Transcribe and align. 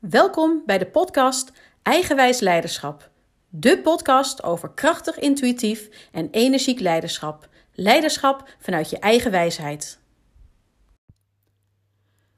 Welkom 0.00 0.62
bij 0.66 0.78
de 0.78 0.86
podcast 0.86 1.52
Eigenwijs 1.82 2.40
Leiderschap. 2.40 3.10
De 3.48 3.78
podcast 3.78 4.42
over 4.42 4.70
krachtig, 4.70 5.18
intuïtief 5.18 6.08
en 6.12 6.28
energiek 6.30 6.80
leiderschap. 6.80 7.48
Leiderschap 7.72 8.48
vanuit 8.58 8.90
je 8.90 8.98
eigen 8.98 9.30
wijsheid. 9.30 10.00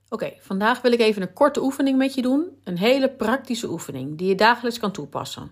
Oké, 0.09 0.33
vandaag 0.39 0.81
wil 0.81 0.93
ik 0.93 1.01
even 1.01 1.23
een 1.23 1.33
korte 1.33 1.63
oefening 1.63 1.99
met 1.99 2.15
je 2.15 2.23
doen. 2.23 2.61
Een 2.65 2.79
hele 2.79 3.11
praktische 3.11 3.71
oefening 3.71 4.19
die 4.19 4.29
je 4.29 4.35
dagelijks 4.35 4.79
kan 4.79 4.93
toepassen. 4.93 5.51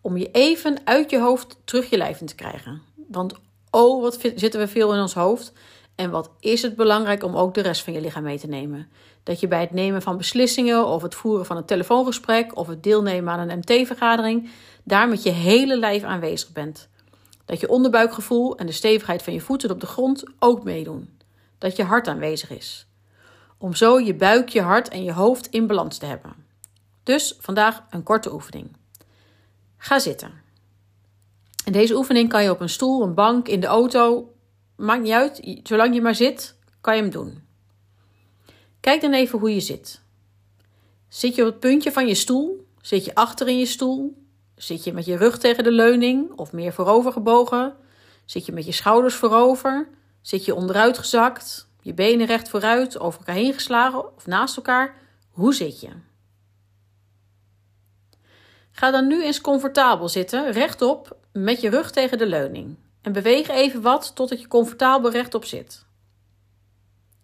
Om 0.00 0.16
je 0.16 0.30
even 0.30 0.76
uit 0.84 1.10
je 1.10 1.18
hoofd 1.18 1.60
terug 1.64 1.90
je 1.90 1.96
lijf 1.96 2.20
in 2.20 2.26
te 2.26 2.34
krijgen. 2.34 2.82
Want 2.94 3.34
oh, 3.70 4.02
wat 4.02 4.20
zitten 4.34 4.60
we 4.60 4.68
veel 4.68 4.94
in 4.94 5.00
ons 5.00 5.14
hoofd. 5.14 5.52
En 5.98 6.10
wat 6.10 6.30
is 6.40 6.62
het 6.62 6.76
belangrijk 6.76 7.24
om 7.24 7.36
ook 7.36 7.54
de 7.54 7.60
rest 7.60 7.82
van 7.82 7.92
je 7.92 8.00
lichaam 8.00 8.22
mee 8.22 8.38
te 8.38 8.46
nemen? 8.46 8.88
Dat 9.22 9.40
je 9.40 9.48
bij 9.48 9.60
het 9.60 9.70
nemen 9.70 10.02
van 10.02 10.16
beslissingen 10.16 10.86
of 10.86 11.02
het 11.02 11.14
voeren 11.14 11.46
van 11.46 11.56
een 11.56 11.64
telefoongesprek 11.64 12.56
of 12.56 12.66
het 12.66 12.82
deelnemen 12.82 13.32
aan 13.32 13.48
een 13.48 13.58
MT-vergadering 13.58 14.50
daar 14.84 15.08
met 15.08 15.22
je 15.22 15.30
hele 15.30 15.78
lijf 15.78 16.02
aanwezig 16.02 16.52
bent. 16.52 16.88
Dat 17.44 17.60
je 17.60 17.68
onderbuikgevoel 17.68 18.56
en 18.56 18.66
de 18.66 18.72
stevigheid 18.72 19.22
van 19.22 19.32
je 19.32 19.40
voeten 19.40 19.70
op 19.70 19.80
de 19.80 19.86
grond 19.86 20.24
ook 20.38 20.64
meedoen. 20.64 21.18
Dat 21.58 21.76
je 21.76 21.84
hart 21.84 22.08
aanwezig 22.08 22.50
is. 22.50 22.86
Om 23.58 23.74
zo 23.74 24.00
je 24.00 24.14
buik, 24.14 24.48
je 24.48 24.62
hart 24.62 24.88
en 24.88 25.04
je 25.04 25.12
hoofd 25.12 25.46
in 25.46 25.66
balans 25.66 25.98
te 25.98 26.06
hebben. 26.06 26.34
Dus 27.02 27.36
vandaag 27.40 27.82
een 27.90 28.02
korte 28.02 28.32
oefening. 28.32 28.76
Ga 29.76 29.98
zitten. 29.98 30.32
En 31.64 31.72
deze 31.72 31.96
oefening 31.96 32.28
kan 32.28 32.42
je 32.42 32.50
op 32.50 32.60
een 32.60 32.68
stoel, 32.68 33.02
een 33.02 33.14
bank, 33.14 33.48
in 33.48 33.60
de 33.60 33.66
auto 33.66 34.32
maakt 34.78 35.02
niet 35.02 35.12
uit, 35.12 35.60
zolang 35.62 35.94
je 35.94 36.00
maar 36.00 36.14
zit, 36.14 36.56
kan 36.80 36.96
je 36.96 37.02
hem 37.02 37.10
doen. 37.10 37.42
Kijk 38.80 39.00
dan 39.00 39.12
even 39.12 39.38
hoe 39.38 39.54
je 39.54 39.60
zit. 39.60 40.00
Zit 41.08 41.34
je 41.34 41.42
op 41.42 41.48
het 41.48 41.60
puntje 41.60 41.92
van 41.92 42.06
je 42.06 42.14
stoel? 42.14 42.66
Zit 42.80 43.04
je 43.04 43.14
achter 43.14 43.48
in 43.48 43.58
je 43.58 43.66
stoel? 43.66 44.22
Zit 44.56 44.84
je 44.84 44.92
met 44.92 45.04
je 45.04 45.16
rug 45.16 45.38
tegen 45.38 45.64
de 45.64 45.72
leuning 45.72 46.32
of 46.32 46.52
meer 46.52 46.72
voorover 46.72 47.12
gebogen? 47.12 47.76
Zit 48.24 48.46
je 48.46 48.52
met 48.52 48.66
je 48.66 48.72
schouders 48.72 49.14
voorover? 49.14 49.88
Zit 50.20 50.44
je 50.44 50.54
onderuit 50.54 50.98
gezakt? 50.98 51.68
Je 51.80 51.94
benen 51.94 52.26
recht 52.26 52.48
vooruit, 52.48 52.98
over 52.98 53.18
elkaar 53.18 53.34
heen 53.34 53.52
geslagen 53.52 54.16
of 54.16 54.26
naast 54.26 54.56
elkaar? 54.56 54.94
Hoe 55.30 55.54
zit 55.54 55.80
je? 55.80 55.88
Ga 58.70 58.90
dan 58.90 59.06
nu 59.06 59.24
eens 59.24 59.40
comfortabel 59.40 60.08
zitten, 60.08 60.52
rechtop, 60.52 61.16
met 61.32 61.60
je 61.60 61.70
rug 61.70 61.90
tegen 61.90 62.18
de 62.18 62.26
leuning. 62.26 62.76
En 63.02 63.12
beweeg 63.12 63.48
even 63.48 63.82
wat 63.82 64.14
totdat 64.14 64.40
je 64.40 64.48
comfortabel 64.48 65.10
rechtop 65.10 65.44
zit. 65.44 65.86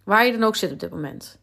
Waar 0.05 0.27
je 0.27 0.33
dan 0.33 0.42
ook 0.42 0.56
zit 0.56 0.72
op 0.72 0.80
dit 0.80 0.91
moment. 0.91 1.39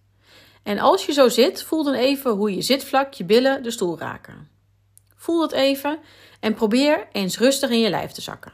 En 0.64 0.80
als 0.80 1.06
je 1.06 1.14
zo 1.14 1.30
zit, 1.30 1.64
voel 1.64 1.84
dan 1.84 1.94
even 1.94 2.32
hoe 2.32 2.56
je 2.56 2.62
zitvlak, 2.62 3.14
je 3.14 3.26
billen 3.26 3.64
de 3.64 3.72
stoel 3.72 4.00
raken. 4.00 4.50
Voel 5.16 5.40
dat 5.40 5.52
even 5.52 6.00
en 6.40 6.54
probeer 6.54 7.08
eens 7.12 7.38
rustig 7.38 7.70
in 7.70 7.80
je 7.80 7.90
lijf 7.90 8.12
te 8.12 8.22
zakken. 8.22 8.52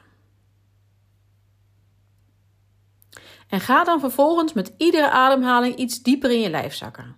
En 3.47 3.59
ga 3.59 3.83
dan 3.83 3.99
vervolgens 3.99 4.53
met 4.53 4.73
iedere 4.77 5.09
ademhaling 5.09 5.75
iets 5.75 6.03
dieper 6.03 6.31
in 6.31 6.39
je 6.39 6.49
lijf 6.49 6.73
zakken. 6.73 7.15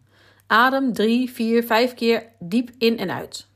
Adem 0.47 0.93
3, 0.93 1.31
4, 1.31 1.63
5 1.63 1.93
keer 1.93 2.31
diep 2.39 2.69
in 2.77 2.97
en 2.97 3.11
uit. 3.11 3.47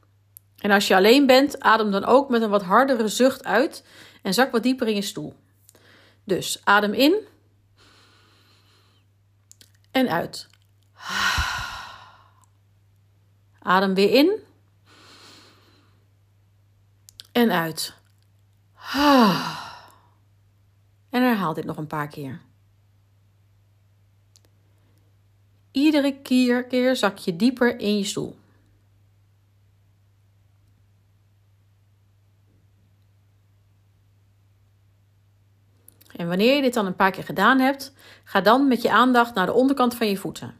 En 0.57 0.71
als 0.71 0.87
je 0.87 0.95
alleen 0.95 1.25
bent, 1.25 1.59
adem 1.59 1.91
dan 1.91 2.05
ook 2.05 2.29
met 2.29 2.41
een 2.41 2.49
wat 2.49 2.63
hardere 2.63 3.07
zucht 3.07 3.43
uit 3.43 3.83
en 4.23 4.33
zak 4.33 4.51
wat 4.51 4.63
dieper 4.63 4.87
in 4.87 4.95
je 4.95 5.01
stoel. 5.01 5.35
Dus 6.23 6.61
adem 6.63 6.93
in 6.93 7.27
en 9.91 10.09
uit. 10.09 10.47
Adem 13.59 13.93
weer 13.93 14.11
in 14.11 14.39
en 17.31 17.51
uit. 17.51 17.93
En 21.09 21.21
herhaal 21.21 21.53
dit 21.53 21.65
nog 21.65 21.77
een 21.77 21.87
paar 21.87 22.07
keer. 22.07 22.41
Iedere 25.71 26.21
keer, 26.21 26.63
keer 26.63 26.95
zak 26.95 27.17
je 27.17 27.35
dieper 27.35 27.79
in 27.79 27.97
je 27.97 28.03
stoel. 28.03 28.37
En 36.23 36.29
wanneer 36.29 36.55
je 36.55 36.61
dit 36.61 36.73
dan 36.73 36.85
een 36.85 36.95
paar 36.95 37.11
keer 37.11 37.23
gedaan 37.23 37.59
hebt, 37.59 37.93
ga 38.23 38.41
dan 38.41 38.67
met 38.67 38.81
je 38.81 38.91
aandacht 38.91 39.33
naar 39.33 39.45
de 39.45 39.53
onderkant 39.53 39.95
van 39.95 40.07
je 40.07 40.17
voeten. 40.17 40.55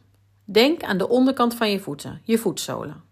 Denk 0.46 0.84
aan 0.84 0.98
de 0.98 1.10
onderkant 1.10 1.56
van 1.56 1.72
je 1.72 1.80
voeten, 1.80 2.22
je 2.24 2.38
voetzolen. 2.38 3.04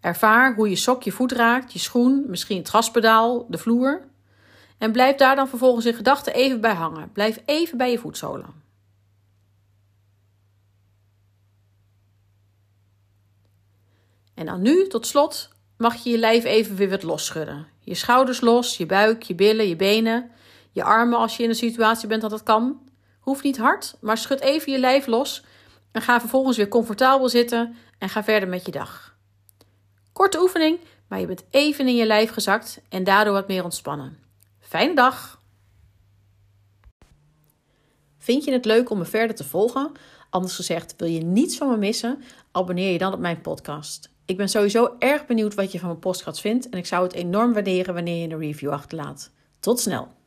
Ervaar 0.00 0.54
hoe 0.54 0.68
je 0.68 0.76
sok 0.76 1.02
je 1.02 1.12
voet 1.12 1.32
raakt, 1.32 1.72
je 1.72 1.78
schoen, 1.78 2.24
misschien 2.26 2.58
het 2.58 2.68
gaspedaal, 2.68 3.46
de 3.48 3.58
vloer. 3.58 4.02
En 4.78 4.92
blijf 4.92 5.16
daar 5.16 5.36
dan 5.36 5.48
vervolgens 5.48 5.86
in 5.86 5.94
gedachten 5.94 6.34
even 6.34 6.60
bij 6.60 6.74
hangen. 6.74 7.12
Blijf 7.12 7.42
even 7.44 7.78
bij 7.78 7.90
je 7.90 7.98
voetzolen. 7.98 8.62
En 14.34 14.46
dan 14.46 14.62
nu, 14.62 14.86
tot 14.86 15.06
slot, 15.06 15.48
mag 15.76 15.94
je 15.94 16.10
je 16.10 16.18
lijf 16.18 16.44
even 16.44 16.76
weer 16.76 16.90
wat 16.90 17.02
losschudden. 17.02 17.66
Je 17.80 17.94
schouders 17.94 18.40
los, 18.40 18.76
je 18.76 18.86
buik, 18.86 19.22
je 19.22 19.34
billen, 19.34 19.68
je 19.68 19.76
benen 19.76 20.30
je 20.74 20.84
armen 20.84 21.18
als 21.18 21.36
je 21.36 21.42
in 21.42 21.48
een 21.48 21.54
situatie 21.54 22.08
bent 22.08 22.20
dat 22.20 22.30
dat 22.30 22.42
kan. 22.42 22.80
Hoeft 23.20 23.42
niet 23.42 23.58
hard, 23.58 23.96
maar 24.00 24.18
schud 24.18 24.40
even 24.40 24.72
je 24.72 24.78
lijf 24.78 25.06
los 25.06 25.44
en 25.92 26.02
ga 26.02 26.20
vervolgens 26.20 26.56
weer 26.56 26.68
comfortabel 26.68 27.28
zitten 27.28 27.76
en 27.98 28.08
ga 28.08 28.24
verder 28.24 28.48
met 28.48 28.66
je 28.66 28.72
dag. 28.72 29.16
Korte 30.12 30.40
oefening, 30.40 30.78
maar 31.08 31.20
je 31.20 31.26
bent 31.26 31.44
even 31.50 31.88
in 31.88 31.96
je 31.96 32.06
lijf 32.06 32.30
gezakt 32.30 32.80
en 32.88 33.04
daardoor 33.04 33.32
wat 33.32 33.48
meer 33.48 33.64
ontspannen. 33.64 34.18
Fijne 34.60 34.94
dag! 34.94 35.42
Vind 38.18 38.44
je 38.44 38.52
het 38.52 38.64
leuk 38.64 38.90
om 38.90 38.98
me 38.98 39.04
verder 39.04 39.36
te 39.36 39.44
volgen? 39.44 39.92
Anders 40.30 40.54
gezegd, 40.54 40.94
wil 40.96 41.08
je 41.08 41.20
niets 41.20 41.56
van 41.56 41.68
me 41.68 41.76
missen? 41.76 42.22
Abonneer 42.52 42.92
je 42.92 42.98
dan 42.98 43.12
op 43.12 43.18
mijn 43.18 43.40
podcast. 43.40 44.10
Ik 44.24 44.36
ben 44.36 44.48
sowieso 44.48 44.96
erg 44.98 45.26
benieuwd 45.26 45.54
wat 45.54 45.72
je 45.72 45.78
van 45.78 45.88
mijn 45.88 46.00
podcast 46.00 46.40
vindt 46.40 46.68
en 46.68 46.78
ik 46.78 46.86
zou 46.86 47.02
het 47.02 47.12
enorm 47.12 47.52
waarderen 47.52 47.94
wanneer 47.94 48.22
je 48.22 48.34
een 48.34 48.40
review 48.40 48.70
achterlaat. 48.70 49.30
Tot 49.60 49.80
snel! 49.80 50.23